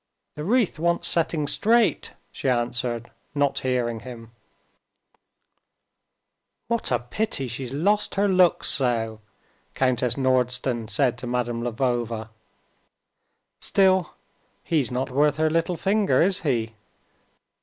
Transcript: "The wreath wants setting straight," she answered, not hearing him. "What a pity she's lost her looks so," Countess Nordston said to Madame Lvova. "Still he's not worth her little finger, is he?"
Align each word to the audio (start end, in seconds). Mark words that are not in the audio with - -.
"The 0.33 0.43
wreath 0.43 0.79
wants 0.79 1.07
setting 1.07 1.45
straight," 1.45 2.13
she 2.31 2.49
answered, 2.49 3.11
not 3.35 3.59
hearing 3.59 3.99
him. 3.99 4.31
"What 6.67 6.89
a 6.89 6.97
pity 6.97 7.47
she's 7.47 7.71
lost 7.71 8.15
her 8.15 8.27
looks 8.27 8.67
so," 8.67 9.21
Countess 9.75 10.15
Nordston 10.15 10.89
said 10.89 11.19
to 11.19 11.27
Madame 11.27 11.61
Lvova. 11.61 12.29
"Still 13.59 14.15
he's 14.63 14.89
not 14.89 15.11
worth 15.11 15.35
her 15.37 15.51
little 15.51 15.77
finger, 15.77 16.19
is 16.19 16.39
he?" 16.39 16.73